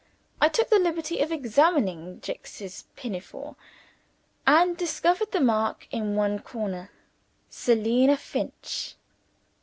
I 0.41 0.49
took 0.49 0.69
the 0.71 0.79
liberty 0.79 1.19
of 1.19 1.31
examining 1.31 2.21
"Jicks's" 2.21 2.85
pinafore, 2.95 3.55
and 4.47 4.75
discovered 4.75 5.31
the 5.31 5.39
mark 5.39 5.87
in 5.91 6.15
one 6.15 6.39
corner: 6.39 6.89
"Selina 7.51 8.17
Finch." 8.17 8.95